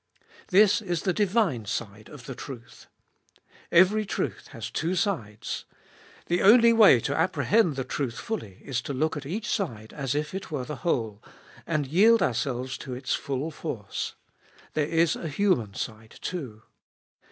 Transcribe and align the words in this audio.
This 0.47 0.81
is 0.81 1.03
the 1.03 1.13
divine 1.13 1.65
side 1.67 2.09
of 2.09 2.25
the 2.25 2.33
truth. 2.33 2.87
Every 3.71 4.03
truth 4.03 4.47
has 4.47 4.71
two 4.71 4.95
sides. 4.95 5.65
The 6.25 6.41
only 6.41 6.73
way 6.73 6.99
to 7.01 7.15
apprehend 7.15 7.75
the 7.75 7.83
truth 7.83 8.17
fully 8.17 8.63
is 8.63 8.81
to 8.81 8.93
look 8.95 9.15
at 9.15 9.27
each 9.27 9.47
side 9.47 9.93
as 9.93 10.15
if 10.15 10.33
it 10.33 10.49
were 10.49 10.65
the 10.65 10.77
whole, 10.77 11.21
and 11.67 11.85
yield 11.85 12.23
ourselves 12.23 12.79
to 12.79 12.95
its 12.95 13.13
full 13.13 13.51
force. 13.51 14.15
There 14.73 14.87
is 14.89 15.15
a 15.15 15.29
human 15.29 15.75
side 15.75 16.17
too. 16.19 16.63